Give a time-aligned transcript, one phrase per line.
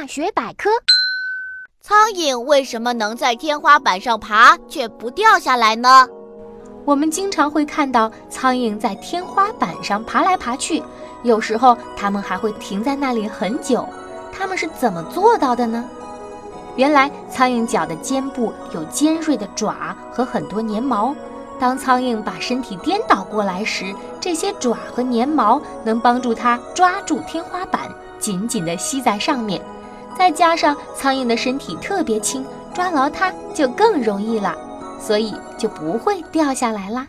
[0.00, 0.70] 大学百科：
[1.82, 6.06] 苍蝇为什么能在天花板上爬却不掉下来呢？
[6.84, 10.80] 我们经常会看到苍蝇在天花板上爬来爬去，
[11.24, 13.84] 有时候它们还会停在那里很久。
[14.32, 15.84] 它们是怎么做到的呢？
[16.76, 21.12] 原来，苍蝇脚的尖部有尖锐的爪和很多粘毛。
[21.58, 29.60] 当苍蝇把身体颠倒过来时，这些爪和粘毛能帮助它抓住天花板，紧紧地吸在上面。
[30.16, 34.56] 再加上苍蝇的身体特别轻，抓牢它就更容易了，
[35.00, 37.06] 所以就不会掉下来啦。